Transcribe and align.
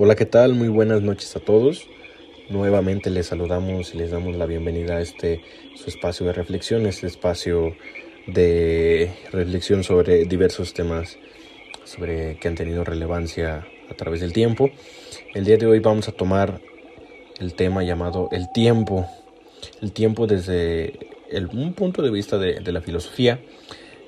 Hola, 0.00 0.14
¿qué 0.14 0.26
tal? 0.26 0.54
Muy 0.54 0.68
buenas 0.68 1.02
noches 1.02 1.34
a 1.34 1.40
todos. 1.40 1.88
Nuevamente 2.50 3.10
les 3.10 3.26
saludamos 3.26 3.92
y 3.96 3.98
les 3.98 4.12
damos 4.12 4.36
la 4.36 4.46
bienvenida 4.46 4.98
a 4.98 5.00
este 5.00 5.42
su 5.74 5.90
espacio 5.90 6.24
de 6.24 6.32
reflexión, 6.32 6.86
este 6.86 7.08
espacio 7.08 7.74
de 8.28 9.10
reflexión 9.32 9.82
sobre 9.82 10.24
diversos 10.26 10.72
temas 10.72 11.18
sobre 11.82 12.38
que 12.38 12.46
han 12.46 12.54
tenido 12.54 12.84
relevancia 12.84 13.66
a 13.90 13.94
través 13.94 14.20
del 14.20 14.32
tiempo. 14.32 14.70
El 15.34 15.44
día 15.44 15.56
de 15.56 15.66
hoy 15.66 15.80
vamos 15.80 16.06
a 16.06 16.12
tomar 16.12 16.60
el 17.40 17.54
tema 17.54 17.82
llamado 17.82 18.28
el 18.30 18.52
tiempo. 18.52 19.04
El 19.82 19.90
tiempo 19.90 20.28
desde 20.28 21.08
un 21.52 21.72
punto 21.72 22.02
de 22.02 22.12
vista 22.12 22.38
de, 22.38 22.60
de 22.60 22.70
la 22.70 22.82
filosofía, 22.82 23.40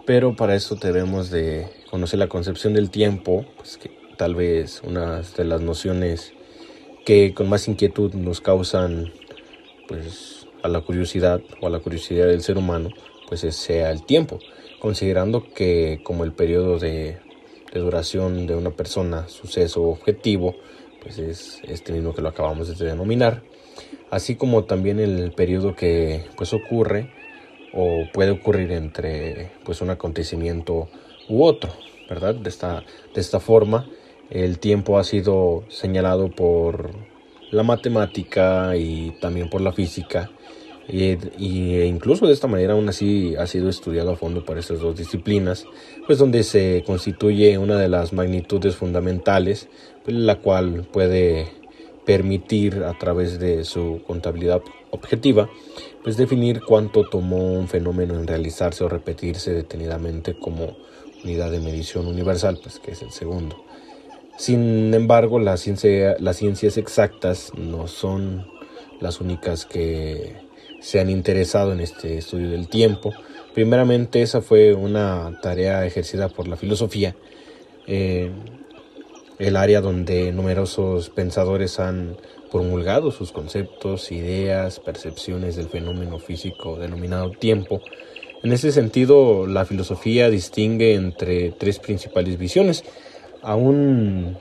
pero 0.06 0.36
para 0.36 0.54
eso 0.54 0.76
debemos 0.76 1.32
de 1.32 1.66
conocer 1.90 2.20
la 2.20 2.28
concepción 2.28 2.74
del 2.74 2.90
tiempo, 2.90 3.44
pues 3.56 3.76
que 3.76 3.99
tal 4.20 4.34
vez 4.34 4.82
una 4.84 5.22
de 5.22 5.44
las 5.44 5.62
nociones 5.62 6.34
que 7.06 7.32
con 7.32 7.48
más 7.48 7.68
inquietud 7.68 8.12
nos 8.12 8.42
causan 8.42 9.10
pues 9.88 10.46
a 10.62 10.68
la 10.68 10.82
curiosidad 10.82 11.40
o 11.62 11.68
a 11.68 11.70
la 11.70 11.78
curiosidad 11.78 12.26
del 12.26 12.42
ser 12.42 12.58
humano 12.58 12.90
pues 13.28 13.40
sea 13.40 13.90
el 13.90 14.04
tiempo. 14.04 14.38
Considerando 14.78 15.54
que 15.54 16.00
como 16.04 16.24
el 16.24 16.32
periodo 16.32 16.78
de, 16.78 17.16
duración 17.72 18.46
de 18.46 18.56
una 18.56 18.72
persona 18.72 19.26
suceso 19.26 19.84
objetivo 19.84 20.54
pues 21.00 21.18
es 21.18 21.62
este 21.66 21.94
mismo 21.94 22.12
que 22.12 22.20
lo 22.20 22.28
acabamos 22.28 22.78
de 22.78 22.84
denominar 22.84 23.42
así 24.10 24.36
como 24.36 24.64
también 24.64 25.00
el 25.00 25.32
periodo 25.32 25.74
que 25.74 26.26
pues 26.36 26.52
ocurre 26.52 27.10
o 27.72 28.02
puede 28.12 28.32
ocurrir 28.32 28.70
entre 28.72 29.50
pues 29.64 29.80
un 29.80 29.88
acontecimiento 29.88 30.90
u 31.30 31.42
otro 31.42 31.72
verdad 32.10 32.34
de 32.34 32.50
esta 32.50 32.84
de 33.14 33.20
esta 33.22 33.40
forma 33.40 33.88
el 34.30 34.58
tiempo 34.58 34.98
ha 34.98 35.04
sido 35.04 35.64
señalado 35.68 36.30
por 36.30 36.90
la 37.50 37.64
matemática 37.64 38.76
y 38.76 39.16
también 39.20 39.50
por 39.50 39.60
la 39.60 39.72
física. 39.72 40.30
Y, 40.88 41.16
e 41.74 41.86
incluso 41.86 42.26
de 42.26 42.32
esta 42.32 42.48
manera 42.48 42.72
aún 42.72 42.88
así 42.88 43.36
ha 43.36 43.46
sido 43.46 43.68
estudiado 43.68 44.12
a 44.12 44.16
fondo 44.16 44.44
por 44.44 44.58
estas 44.58 44.80
dos 44.80 44.96
disciplinas, 44.96 45.66
pues 46.06 46.18
donde 46.18 46.42
se 46.42 46.82
constituye 46.84 47.58
una 47.58 47.76
de 47.76 47.88
las 47.88 48.12
magnitudes 48.12 48.76
fundamentales, 48.76 49.68
pues, 50.04 50.16
la 50.16 50.36
cual 50.36 50.88
puede 50.92 51.48
permitir 52.04 52.82
a 52.84 52.98
través 52.98 53.38
de 53.38 53.64
su 53.64 54.00
contabilidad 54.06 54.62
objetiva, 54.90 55.48
pues 56.02 56.16
definir 56.16 56.60
cuánto 56.60 57.08
tomó 57.08 57.52
un 57.52 57.68
fenómeno 57.68 58.14
en 58.14 58.26
realizarse 58.26 58.82
o 58.82 58.88
repetirse 58.88 59.52
detenidamente 59.52 60.36
como 60.36 60.76
unidad 61.22 61.50
de 61.50 61.60
medición 61.60 62.06
universal, 62.06 62.58
pues 62.60 62.80
que 62.80 62.92
es 62.92 63.02
el 63.02 63.12
segundo. 63.12 63.64
Sin 64.40 64.94
embargo, 64.94 65.38
las 65.38 65.60
ciencias 65.60 66.78
exactas 66.78 67.52
no 67.58 67.86
son 67.88 68.46
las 68.98 69.20
únicas 69.20 69.66
que 69.66 70.34
se 70.80 70.98
han 70.98 71.10
interesado 71.10 71.74
en 71.74 71.80
este 71.80 72.16
estudio 72.16 72.48
del 72.48 72.66
tiempo. 72.66 73.12
Primeramente, 73.52 74.22
esa 74.22 74.40
fue 74.40 74.72
una 74.72 75.38
tarea 75.42 75.84
ejercida 75.84 76.30
por 76.30 76.48
la 76.48 76.56
filosofía, 76.56 77.14
eh, 77.86 78.30
el 79.38 79.56
área 79.56 79.82
donde 79.82 80.32
numerosos 80.32 81.10
pensadores 81.10 81.78
han 81.78 82.16
promulgado 82.50 83.10
sus 83.10 83.32
conceptos, 83.32 84.10
ideas, 84.10 84.80
percepciones 84.80 85.56
del 85.56 85.68
fenómeno 85.68 86.18
físico 86.18 86.76
denominado 86.76 87.32
tiempo. 87.32 87.82
En 88.42 88.52
ese 88.52 88.72
sentido, 88.72 89.46
la 89.46 89.66
filosofía 89.66 90.30
distingue 90.30 90.94
entre 90.94 91.50
tres 91.50 91.78
principales 91.78 92.38
visiones 92.38 92.84
aún, 93.42 94.38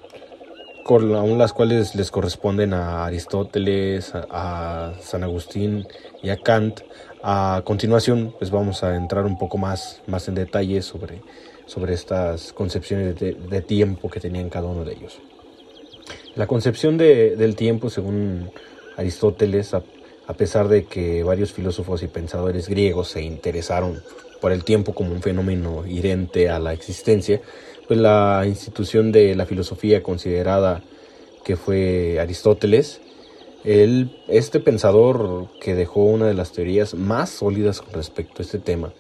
aún 0.88 1.38
las 1.38 1.54
cuales 1.54 1.96
les 1.96 2.12
corresponden 2.12 2.74
a 2.74 3.06
Aristóteles, 3.06 4.14
a, 4.16 4.94
San 5.02 5.24
Agustín 5.24 5.88
y 6.22 6.30
a 6.30 6.38
Kant. 6.38 6.82
A 7.22 7.62
continuación, 7.66 8.34
pues 8.38 8.50
vamos 8.50 8.84
a 8.84 8.96
entrar 8.96 9.26
un 9.26 9.38
poco 9.38 9.58
más, 9.58 10.02
más 10.08 10.28
en 10.28 10.36
detalle 10.36 10.82
sobre, 10.82 11.22
sobre 11.66 11.94
estas 11.94 12.54
concepciones 12.54 13.20
de, 13.20 13.62
tiempo 13.62 14.10
que 14.10 14.20
tenían 14.20 14.50
cada 14.50 14.68
uno 14.68 14.86
de 14.86 14.94
ellos. 14.94 15.20
La 16.36 16.48
concepción 16.48 16.98
del 16.98 17.56
tiempo, 17.56 17.90
según 17.90 18.52
Aristóteles, 18.96 19.76
a, 20.30 20.34
pesar 20.34 20.68
de 20.68 20.86
que 20.86 21.24
varios 21.24 21.52
filósofos 21.52 22.04
y 22.04 22.08
pensadores 22.08 22.70
griegos 22.70 23.10
se 23.10 23.22
interesaron 23.22 24.02
por 24.40 24.52
el 24.52 24.64
tiempo 24.64 24.94
como 24.94 25.12
un 25.12 25.22
fenómeno 25.22 25.86
inherente 25.88 26.50
a 26.50 26.60
la 26.60 26.72
existencia, 26.74 27.42
pues 27.88 28.00
la 28.00 28.44
institución 28.46 29.12
de 29.12 29.36
la 29.36 29.46
filosofía 29.46 30.04
considerada 30.04 30.84
que 31.44 31.56
fue 31.56 32.20
Aristóteles, 32.20 33.02
él, 33.64 34.22
este 34.28 34.60
pensador 34.60 35.48
que 35.60 35.76
dejó 35.76 36.04
una 36.04 36.28
de 36.28 36.34
las 36.34 36.52
teorías 36.54 36.94
más 36.94 37.30
sólidas 37.30 37.82
con 37.82 37.94
respecto 37.94 38.42
a 38.42 38.46
este 38.46 38.60
tema, 38.60 38.94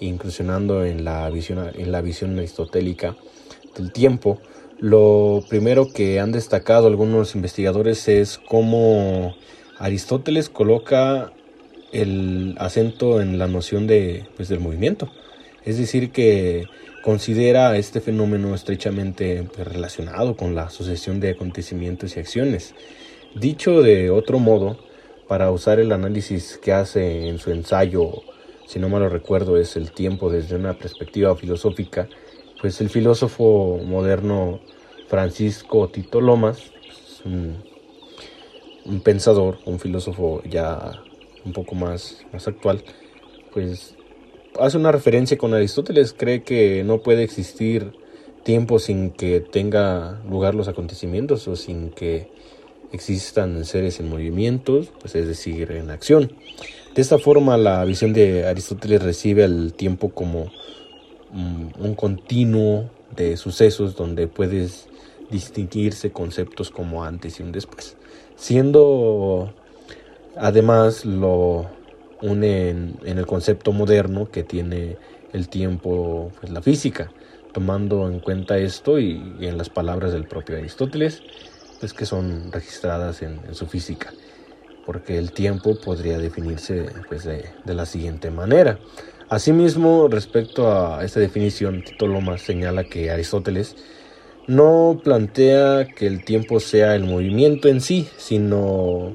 incursionando 0.00 0.84
en 0.84 1.04
la 1.04 1.28
visión, 1.30 1.70
en 1.74 1.92
la 1.92 2.00
visión 2.00 2.38
aristotélica 2.38 3.16
del 3.76 3.92
tiempo, 3.92 4.38
lo 4.78 5.42
primero 5.48 5.88
que 5.92 6.20
han 6.20 6.32
destacado 6.32 6.86
algunos 6.86 7.34
investigadores 7.34 8.08
es 8.08 8.38
cómo 8.38 9.34
Aristóteles 9.78 10.48
coloca 10.48 11.32
el 11.92 12.54
acento 12.58 13.20
en 13.20 13.38
la 13.38 13.46
noción 13.46 13.86
de, 13.86 14.24
pues, 14.36 14.48
del 14.48 14.60
movimiento. 14.60 15.10
Es 15.64 15.78
decir, 15.78 16.10
que 16.12 16.66
considera 17.02 17.76
este 17.76 18.00
fenómeno 18.00 18.54
estrechamente 18.54 19.44
pues, 19.54 19.66
relacionado 19.66 20.36
con 20.36 20.54
la 20.54 20.70
sucesión 20.70 21.20
de 21.20 21.30
acontecimientos 21.30 22.16
y 22.16 22.20
acciones. 22.20 22.74
Dicho 23.34 23.82
de 23.82 24.10
otro 24.10 24.38
modo, 24.38 24.78
para 25.28 25.50
usar 25.50 25.78
el 25.78 25.92
análisis 25.92 26.58
que 26.62 26.72
hace 26.72 27.28
en 27.28 27.38
su 27.38 27.50
ensayo, 27.50 28.22
si 28.66 28.78
no 28.78 28.88
mal 28.88 29.02
lo 29.02 29.08
recuerdo, 29.08 29.56
es 29.56 29.76
el 29.76 29.92
tiempo 29.92 30.30
desde 30.30 30.56
una 30.56 30.74
perspectiva 30.74 31.36
filosófica, 31.36 32.08
pues 32.60 32.80
el 32.80 32.88
filósofo 32.88 33.80
moderno 33.84 34.60
Francisco 35.08 35.88
Tito 35.88 36.20
Lomas, 36.20 36.72
un 38.86 39.00
pensador, 39.00 39.58
un 39.66 39.78
filósofo 39.78 40.42
ya 40.48 40.92
un 41.44 41.52
poco 41.52 41.74
más, 41.74 42.24
más 42.32 42.46
actual, 42.48 42.82
pues 43.52 43.94
hace 44.58 44.76
una 44.76 44.92
referencia 44.92 45.36
con 45.36 45.54
Aristóteles, 45.54 46.14
cree 46.16 46.42
que 46.42 46.82
no 46.84 46.98
puede 46.98 47.22
existir 47.22 47.92
tiempo 48.42 48.78
sin 48.78 49.10
que 49.10 49.40
tenga 49.40 50.20
lugar 50.28 50.54
los 50.54 50.68
acontecimientos 50.68 51.46
o 51.48 51.56
sin 51.56 51.90
que 51.90 52.30
existan 52.92 53.64
seres 53.64 53.98
en 54.00 54.08
movimientos, 54.08 54.92
pues 55.00 55.14
es 55.16 55.26
decir, 55.26 55.72
en 55.72 55.90
acción. 55.90 56.32
De 56.94 57.02
esta 57.02 57.18
forma, 57.18 57.56
la 57.56 57.84
visión 57.84 58.12
de 58.12 58.46
Aristóteles 58.46 59.02
recibe 59.02 59.44
el 59.44 59.74
tiempo 59.74 60.10
como 60.10 60.50
un 61.32 61.94
continuo 61.94 62.88
de 63.14 63.36
sucesos 63.36 63.96
donde 63.96 64.28
puedes 64.28 64.88
distinguirse 65.30 66.12
conceptos 66.12 66.70
como 66.70 67.04
antes 67.04 67.40
y 67.40 67.42
un 67.42 67.52
después, 67.52 67.96
siendo 68.36 69.52
además 70.36 71.04
lo 71.04 71.66
une 72.22 72.70
en, 72.70 72.98
el 73.04 73.26
concepto 73.26 73.72
moderno 73.72 74.30
que 74.30 74.42
tiene 74.42 74.96
el 75.32 75.48
tiempo, 75.48 76.30
pues 76.40 76.52
la 76.52 76.62
física, 76.62 77.10
tomando 77.52 78.08
en 78.08 78.20
cuenta 78.20 78.58
esto 78.58 78.98
y, 78.98 79.36
en 79.40 79.58
las 79.58 79.68
palabras 79.68 80.12
del 80.12 80.24
propio 80.24 80.56
Aristóteles, 80.56 81.22
pues 81.80 81.92
que 81.92 82.06
son 82.06 82.52
registradas 82.52 83.22
en, 83.22 83.40
su 83.54 83.66
física, 83.66 84.12
porque 84.86 85.18
el 85.18 85.32
tiempo 85.32 85.78
podría 85.78 86.18
definirse 86.18 86.86
pues, 87.08 87.24
de, 87.24 87.44
la 87.66 87.86
siguiente 87.86 88.30
manera. 88.30 88.78
Asimismo, 89.28 90.08
respecto 90.08 90.72
a 90.72 91.04
esta 91.04 91.20
definición, 91.20 91.82
Tito 91.84 92.06
Lomas 92.06 92.42
señala 92.42 92.84
que 92.84 93.10
Aristóteles 93.10 93.76
no 94.46 95.00
plantea 95.02 95.86
que 95.86 96.06
el 96.06 96.24
tiempo 96.24 96.60
sea 96.60 96.94
el 96.94 97.04
movimiento 97.04 97.68
en 97.68 97.80
sí, 97.80 98.08
sino 98.16 99.14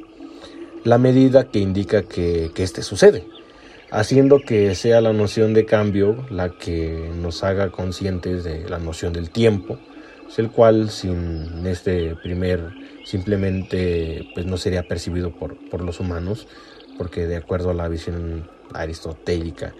la 0.83 0.97
medida 0.97 1.45
que 1.45 1.59
indica 1.59 2.03
que, 2.03 2.51
que 2.53 2.63
este 2.63 2.81
sucede, 2.81 3.25
haciendo 3.91 4.39
que 4.39 4.75
sea 4.75 5.01
la 5.01 5.13
noción 5.13 5.53
de 5.53 5.65
cambio 5.65 6.25
la 6.29 6.50
que 6.50 7.09
nos 7.21 7.44
haga 7.44 7.71
conscientes 7.71 8.44
de 8.44 8.69
la 8.69 8.79
noción 8.79 9.13
del 9.13 9.29
tiempo, 9.29 9.77
el 10.38 10.50
cual 10.50 10.89
sin 10.89 11.65
este 11.65 12.15
primer 12.15 12.61
simplemente 13.03 14.27
pues 14.33 14.45
no 14.45 14.57
sería 14.57 14.88
percibido 14.88 15.31
por, 15.31 15.57
por 15.69 15.81
los 15.83 16.00
humanos, 16.00 16.47
porque 16.97 17.27
de 17.27 17.38
acuerdo 17.38 17.71
a 17.71 17.73
la 17.73 17.88
visión 17.88 18.50
aristotélica, 18.73 19.73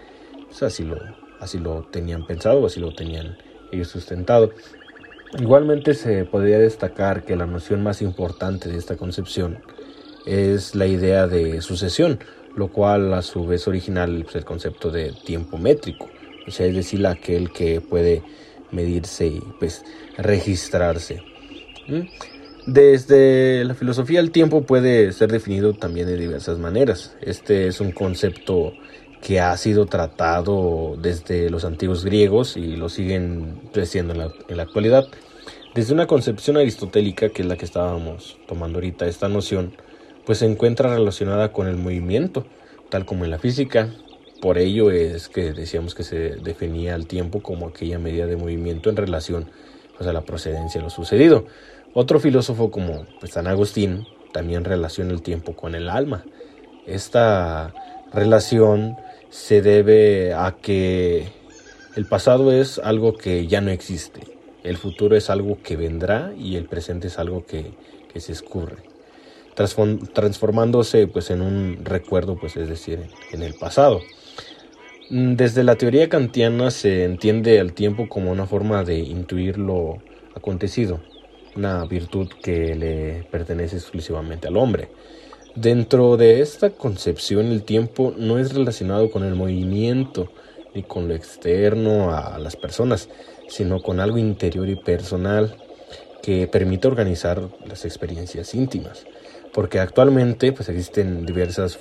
pues 0.48 0.62
así 0.62 0.84
lo, 0.84 0.98
así 1.40 1.58
lo 1.58 1.82
tenían 1.84 2.26
pensado, 2.26 2.66
así 2.66 2.80
lo 2.80 2.94
tenían 2.94 3.36
ellos 3.70 3.88
sustentado. 3.88 4.50
Igualmente 5.38 5.94
se 5.94 6.24
podría 6.24 6.58
destacar 6.58 7.24
que 7.24 7.36
la 7.36 7.46
noción 7.46 7.82
más 7.82 8.02
importante 8.02 8.68
de 8.68 8.76
esta 8.76 8.96
concepción 8.96 9.58
es 10.26 10.74
la 10.74 10.86
idea 10.86 11.26
de 11.26 11.62
sucesión, 11.62 12.18
lo 12.54 12.68
cual 12.68 13.14
a 13.14 13.22
su 13.22 13.46
vez 13.46 13.66
original 13.66 14.26
el 14.34 14.44
concepto 14.44 14.90
de 14.90 15.12
tiempo 15.24 15.56
métrico, 15.56 16.10
o 16.46 16.50
sea, 16.50 16.66
es 16.66 16.74
decir, 16.74 17.06
aquel 17.06 17.50
que 17.50 17.80
puede 17.80 18.22
medirse 18.72 19.26
y 19.26 19.42
pues 19.58 19.82
registrarse. 20.18 21.22
Desde 22.66 23.64
la 23.64 23.74
filosofía 23.74 24.20
el 24.20 24.30
tiempo 24.30 24.62
puede 24.62 25.12
ser 25.12 25.32
definido 25.32 25.72
también 25.72 26.06
de 26.06 26.16
diversas 26.16 26.58
maneras. 26.58 27.16
Este 27.20 27.66
es 27.66 27.80
un 27.80 27.90
concepto 27.90 28.74
que 29.22 29.40
ha 29.40 29.56
sido 29.56 29.86
tratado 29.86 30.96
desde 31.00 31.48
los 31.48 31.64
antiguos 31.64 32.04
griegos 32.04 32.56
y 32.56 32.76
lo 32.76 32.88
siguen 32.88 33.60
creciendo 33.72 34.12
en 34.12 34.56
la, 34.56 34.62
actualidad. 34.62 35.06
Desde 35.74 35.94
una 35.94 36.08
concepción 36.08 36.56
aristotélica, 36.56 37.28
que 37.28 37.42
es 37.42 37.48
la 37.48 37.56
que 37.56 37.64
estábamos 37.64 38.36
tomando 38.48 38.78
ahorita, 38.78 39.06
esta 39.06 39.28
noción, 39.28 39.74
pues 40.26 40.38
se 40.38 40.46
encuentra 40.46 40.92
relacionada 40.94 41.52
con 41.52 41.68
el 41.68 41.76
movimiento, 41.76 42.44
tal 42.90 43.06
como 43.06 43.24
en 43.24 43.30
la 43.30 43.38
física. 43.38 43.90
Por 44.40 44.58
ello 44.58 44.90
es 44.90 45.28
que 45.28 45.52
decíamos 45.52 45.94
que 45.94 46.02
se 46.02 46.36
definía 46.36 46.96
el 46.96 47.06
tiempo 47.06 47.40
como 47.42 47.68
aquella 47.68 48.00
medida 48.00 48.26
de 48.26 48.36
movimiento 48.36 48.90
en 48.90 48.96
relación 48.96 49.50
pues, 49.96 50.08
a 50.08 50.12
la 50.12 50.22
procedencia 50.22 50.80
de 50.80 50.84
lo 50.84 50.90
sucedido. 50.90 51.46
Otro 51.94 52.18
filósofo 52.18 52.72
como 52.72 53.06
pues, 53.20 53.32
San 53.32 53.46
Agustín 53.46 54.04
también 54.32 54.64
relaciona 54.64 55.12
el 55.12 55.22
tiempo 55.22 55.54
con 55.54 55.76
el 55.76 55.88
alma. 55.88 56.24
Esta 56.86 57.72
relación 58.12 58.96
se 59.32 59.62
debe 59.62 60.34
a 60.34 60.56
que 60.60 61.26
el 61.96 62.04
pasado 62.04 62.52
es 62.52 62.78
algo 62.78 63.16
que 63.16 63.46
ya 63.46 63.62
no 63.62 63.70
existe, 63.70 64.20
el 64.62 64.76
futuro 64.76 65.16
es 65.16 65.30
algo 65.30 65.58
que 65.62 65.74
vendrá 65.74 66.34
y 66.38 66.56
el 66.56 66.66
presente 66.66 67.08
es 67.08 67.18
algo 67.18 67.46
que, 67.46 67.72
que 68.12 68.20
se 68.20 68.32
escurre, 68.32 68.76
transformándose 69.54 71.06
pues 71.06 71.30
en 71.30 71.40
un 71.40 71.78
recuerdo, 71.82 72.36
pues 72.38 72.58
es 72.58 72.68
decir, 72.68 73.08
en 73.32 73.42
el 73.42 73.54
pasado. 73.54 74.02
Desde 75.08 75.64
la 75.64 75.76
teoría 75.76 76.10
kantiana 76.10 76.70
se 76.70 77.04
entiende 77.04 77.56
el 77.56 77.72
tiempo 77.72 78.10
como 78.10 78.30
una 78.30 78.46
forma 78.46 78.84
de 78.84 78.98
intuir 78.98 79.56
lo 79.56 80.02
acontecido, 80.36 81.00
una 81.56 81.86
virtud 81.86 82.28
que 82.42 82.74
le 82.74 83.26
pertenece 83.30 83.76
exclusivamente 83.76 84.48
al 84.48 84.58
hombre. 84.58 84.90
Dentro 85.54 86.16
de 86.16 86.40
esta 86.40 86.70
concepción 86.70 87.46
el 87.46 87.62
tiempo 87.62 88.14
no 88.16 88.38
es 88.38 88.54
relacionado 88.54 89.10
con 89.10 89.22
el 89.22 89.34
movimiento 89.34 90.32
ni 90.74 90.82
con 90.82 91.08
lo 91.08 91.14
externo 91.14 92.16
a 92.16 92.38
las 92.38 92.56
personas, 92.56 93.10
sino 93.48 93.82
con 93.82 94.00
algo 94.00 94.16
interior 94.16 94.66
y 94.70 94.76
personal 94.76 95.54
que 96.22 96.46
permite 96.46 96.88
organizar 96.88 97.42
las 97.66 97.84
experiencias 97.84 98.54
íntimas. 98.54 99.04
Porque 99.52 99.78
actualmente 99.78 100.52
pues, 100.52 100.70
existen 100.70 101.26
diversas 101.26 101.78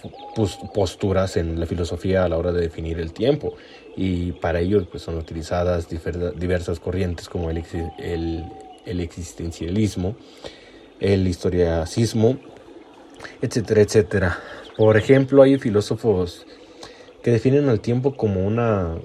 posturas 0.74 1.38
en 1.38 1.58
la 1.58 1.66
filosofía 1.66 2.26
a 2.26 2.30
la 2.30 2.38
hora 2.38 2.52
de 2.52 2.60
definir 2.60 3.00
el 3.00 3.14
tiempo 3.14 3.54
y 3.96 4.34
para 4.34 4.60
ello 4.60 4.86
pues, 4.92 5.04
son 5.04 5.18
utilizadas 5.18 5.88
diversas 5.88 6.82
corrientes 6.82 7.30
como 7.30 7.50
el, 7.50 7.64
el, 8.86 9.00
existencialismo, 9.00 10.18
el 11.00 11.26
historiacismo 11.26 12.38
etcétera, 13.42 13.82
etcétera. 13.82 14.40
Por 14.78 14.98
ejemplo, 14.98 15.44
hay 15.44 15.58
filósofos 15.58 16.46
que 17.22 17.32
definen 17.32 17.70
al 17.70 17.80
tiempo 17.80 18.16
como 18.16 18.46
una 18.46 18.96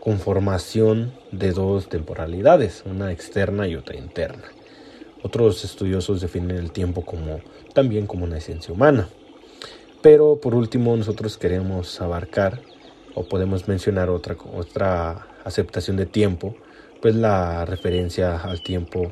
conformación 0.00 1.12
de 1.32 1.52
dos 1.52 1.88
temporalidades, 1.88 2.84
una 2.86 3.12
externa 3.12 3.66
y 3.68 3.74
otra 3.74 3.96
interna. 3.96 4.44
Otros 5.22 5.64
estudiosos 5.64 6.20
definen 6.20 6.56
el 6.56 6.70
tiempo 6.70 7.04
como 7.04 7.40
también 7.74 8.06
como 8.06 8.24
una 8.24 8.38
esencia 8.38 8.72
humana. 8.72 9.08
Pero 10.02 10.40
por 10.40 10.54
último, 10.54 10.96
nosotros 10.96 11.36
queremos 11.36 12.00
abarcar 12.00 12.60
o 13.14 13.24
podemos 13.24 13.66
mencionar 13.66 14.08
otra 14.08 14.36
otra 14.54 15.26
aceptación 15.44 15.96
de 15.96 16.06
tiempo, 16.06 16.54
pues 17.02 17.14
la 17.16 17.64
referencia 17.64 18.36
al 18.36 18.62
tiempo 18.62 19.10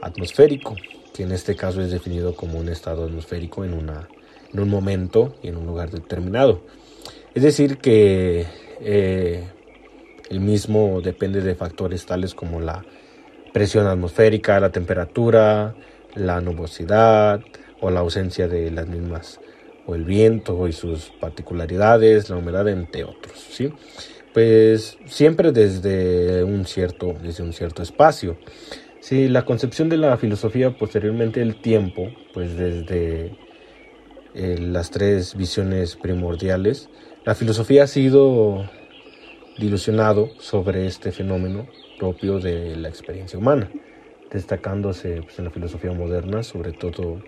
atmosférico, 0.00 0.76
que 1.12 1.24
en 1.24 1.32
este 1.32 1.56
caso 1.56 1.80
es 1.82 1.90
definido 1.90 2.34
como 2.34 2.58
un 2.58 2.68
estado 2.68 3.04
atmosférico 3.04 3.64
en, 3.64 3.74
una, 3.74 4.08
en 4.52 4.60
un 4.60 4.68
momento 4.68 5.34
y 5.42 5.48
en 5.48 5.56
un 5.56 5.66
lugar 5.66 5.90
determinado. 5.90 6.62
Es 7.34 7.42
decir, 7.42 7.78
que 7.78 8.46
eh, 8.80 9.44
el 10.30 10.40
mismo 10.40 11.00
depende 11.02 11.40
de 11.40 11.54
factores 11.54 12.06
tales 12.06 12.34
como 12.34 12.60
la 12.60 12.84
presión 13.52 13.86
atmosférica, 13.86 14.60
la 14.60 14.72
temperatura, 14.72 15.74
la 16.14 16.40
nubosidad 16.40 17.40
o 17.80 17.90
la 17.90 18.00
ausencia 18.00 18.48
de 18.48 18.70
las 18.70 18.86
mismas, 18.86 19.40
o 19.86 19.94
el 19.94 20.04
viento 20.04 20.68
y 20.68 20.72
sus 20.72 21.10
particularidades, 21.20 22.30
la 22.30 22.36
humedad, 22.36 22.68
entre 22.68 23.04
otros. 23.04 23.38
¿sí? 23.50 23.72
Pues 24.32 24.98
siempre 25.06 25.52
desde 25.52 26.44
un 26.44 26.64
cierto, 26.64 27.14
desde 27.22 27.42
un 27.42 27.52
cierto 27.52 27.82
espacio. 27.82 28.36
Sí, 29.02 29.26
la 29.26 29.44
concepción 29.44 29.88
de 29.88 29.96
la 29.96 30.16
filosofía 30.16 30.78
posteriormente 30.78 31.42
el 31.42 31.56
tiempo, 31.56 32.12
pues 32.32 32.56
desde 32.56 33.36
eh, 34.32 34.58
las 34.60 34.92
tres 34.92 35.34
visiones 35.34 35.96
primordiales, 35.96 36.88
la 37.24 37.34
filosofía 37.34 37.82
ha 37.82 37.86
sido 37.88 38.70
dilucionado 39.58 40.30
sobre 40.38 40.86
este 40.86 41.10
fenómeno 41.10 41.66
propio 41.98 42.38
de 42.38 42.76
la 42.76 42.88
experiencia 42.88 43.36
humana, 43.36 43.68
destacándose 44.30 45.22
pues, 45.22 45.36
en 45.36 45.46
la 45.46 45.50
filosofía 45.50 45.90
moderna 45.90 46.44
sobre 46.44 46.70
todo 46.70 47.20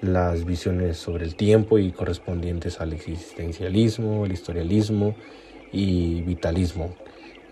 las 0.00 0.44
visiones 0.44 0.96
sobre 0.96 1.26
el 1.26 1.36
tiempo 1.36 1.78
y 1.78 1.92
correspondientes 1.92 2.80
al 2.80 2.92
existencialismo, 2.92 4.26
el 4.26 4.32
historialismo 4.32 5.14
y 5.70 6.22
vitalismo, 6.22 6.96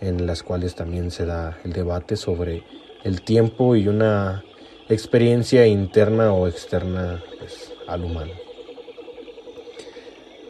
en 0.01 0.27
las 0.27 0.43
cuales 0.43 0.75
también 0.75 1.13
se 1.13 1.27
da 1.27 1.61
el 1.63 1.73
debate 1.73 2.17
sobre 2.17 2.65
el 3.05 3.23
tiempo 3.23 3.77
y 3.77 3.89
una 3.89 4.45
experiencia 4.89 5.67
interna 5.67 6.33
o 6.33 6.49
externa 6.49 7.23
pues, 7.39 7.73
al 7.87 8.05
humano. 8.05 8.33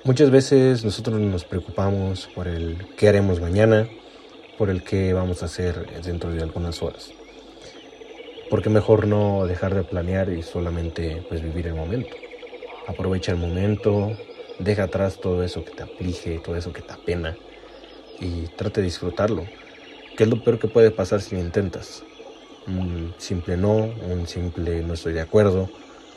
Muchas 0.05 0.31
veces 0.31 0.85
nosotros 0.85 1.21
nos 1.21 1.45
preocupamos 1.45 2.29
por 2.35 2.49
el 2.49 2.77
qué 2.97 3.09
haremos 3.09 3.41
mañana, 3.41 3.89
por 4.59 4.69
el 4.69 4.83
qué 4.83 5.13
vamos 5.13 5.43
a 5.43 5.47
hacer 5.47 6.03
dentro 6.03 6.31
de 6.31 6.43
algunas 6.43 6.83
horas. 6.83 7.13
Porque 8.51 8.69
mejor 8.69 9.07
no 9.07 9.47
dejar 9.47 9.75
de 9.75 9.85
planear 9.85 10.29
y 10.31 10.43
solamente 10.43 11.25
pues 11.29 11.41
vivir 11.41 11.69
el 11.69 11.75
momento. 11.75 12.17
Aprovecha 12.89 13.33
el 13.33 13.39
momento, 13.39 14.17
deja 14.59 14.85
atrás 14.85 15.21
todo 15.21 15.43
eso 15.45 15.65
que 15.65 15.71
te 15.71 15.85
aflige, 15.85 16.41
todo 16.41 16.57
eso 16.57 16.73
que 16.73 16.83
te 16.83 16.93
apena 16.93 17.37
y 18.21 18.49
trate 18.57 18.81
de 18.81 18.87
disfrutarlo. 18.87 19.47
¿Qué 20.17 20.25
es 20.25 20.29
lo 20.29 20.43
peor 20.43 20.59
que 20.59 20.69
puede 20.69 20.91
pasar 20.91 21.21
si 21.21 21.37
lo 21.37 21.41
intentas? 21.41 22.03
Un 22.67 23.15
simple 23.19 23.57
no, 23.57 23.75
un 23.77 24.27
simple 24.27 24.83
no 24.83 24.95
estoy 24.95 25.13
de 25.13 25.21
acuerdo, 25.21 25.69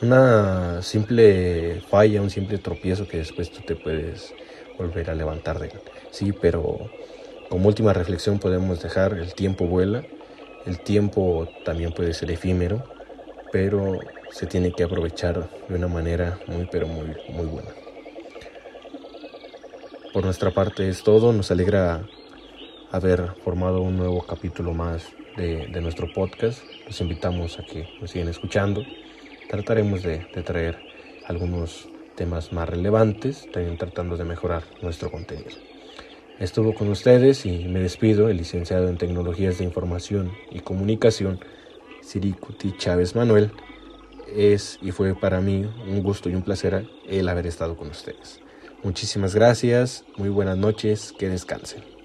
una 0.02 0.82
simple 0.82 1.80
falla, 1.88 2.22
un 2.22 2.30
simple 2.30 2.58
tropiezo 2.58 3.08
que 3.08 3.18
después 3.18 3.50
tú 3.50 3.62
te 3.62 3.76
puedes 3.76 4.34
volver 4.78 5.10
a 5.10 5.14
levantar 5.14 5.58
de. 5.58 5.70
Sí, 6.10 6.32
pero 6.32 6.90
como 7.48 7.68
última 7.68 7.92
reflexión 7.92 8.38
podemos 8.38 8.82
dejar 8.82 9.14
el 9.14 9.34
tiempo 9.34 9.66
vuela, 9.66 10.04
el 10.66 10.80
tiempo 10.80 11.48
también 11.64 11.92
puede 11.92 12.12
ser 12.12 12.30
efímero, 12.30 12.84
pero 13.52 14.00
se 14.30 14.46
tiene 14.46 14.72
que 14.72 14.84
aprovechar 14.84 15.48
de 15.68 15.74
una 15.74 15.88
manera 15.88 16.38
muy 16.46 16.68
pero 16.70 16.86
muy 16.86 17.14
muy 17.30 17.46
buena. 17.46 17.70
Por 20.12 20.24
nuestra 20.24 20.50
parte 20.50 20.88
es 20.88 21.02
todo, 21.02 21.32
nos 21.32 21.50
alegra 21.50 22.06
haber 22.90 23.32
formado 23.44 23.82
un 23.82 23.96
nuevo 23.96 24.22
capítulo 24.26 24.72
más 24.72 25.02
de, 25.36 25.80
nuestro 25.80 26.12
podcast. 26.12 26.62
Los 26.86 27.00
invitamos 27.00 27.58
a 27.58 27.64
que 27.64 27.88
nos 28.00 28.10
sigan 28.10 28.28
escuchando. 28.28 28.82
Trataremos 29.48 30.02
de, 30.02 30.18
traer 30.44 30.78
algunos 31.26 31.88
temas 32.14 32.52
más 32.52 32.68
relevantes, 32.68 33.46
también 33.52 33.76
tratando 33.76 34.16
de 34.16 34.24
mejorar 34.24 34.62
nuestro 34.82 35.10
contenido. 35.10 35.50
Estuvo 36.38 36.74
con 36.74 36.88
ustedes 36.88 37.46
y 37.46 37.64
me 37.64 37.80
despido 37.80 38.28
el 38.28 38.36
licenciado 38.36 38.88
en 38.88 38.98
Tecnologías 38.98 39.58
de 39.58 39.64
Información 39.64 40.32
y 40.50 40.60
Comunicación, 40.60 41.40
Siricuti 42.02 42.76
Chávez 42.76 43.14
Manuel. 43.14 43.52
Es 44.34 44.78
y 44.82 44.90
fue 44.90 45.14
para 45.14 45.40
mí 45.40 45.66
un 45.86 46.02
gusto 46.02 46.28
y 46.28 46.34
un 46.34 46.42
placer 46.42 46.86
el 47.08 47.28
haber 47.28 47.46
estado 47.46 47.76
con 47.76 47.88
ustedes. 47.88 48.40
Muchísimas 48.82 49.34
gracias, 49.34 50.04
muy 50.16 50.28
buenas 50.28 50.58
noches, 50.58 51.14
que 51.18 51.28
descansen. 51.28 51.95